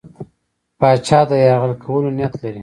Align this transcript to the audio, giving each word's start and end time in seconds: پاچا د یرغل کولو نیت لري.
پاچا 0.79 1.19
د 1.29 1.31
یرغل 1.45 1.73
کولو 1.83 2.09
نیت 2.17 2.33
لري. 2.41 2.59